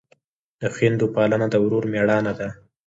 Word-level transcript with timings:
د 0.61 0.61
خویندو 0.75 1.05
پالنه 1.15 1.45
د 1.49 1.55
ورور 1.63 1.83
مړانه 1.91 2.33
ده. 2.39 2.49